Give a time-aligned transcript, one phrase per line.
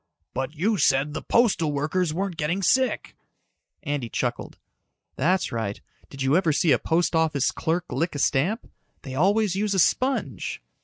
[0.33, 3.15] "But you said that postal workers weren't getting sick."
[3.83, 4.57] Andy chucked.
[5.15, 5.79] "That's right.
[6.09, 8.67] Did you ever see a post office clerk lick a stamp?
[9.03, 10.59] They always use a sponge."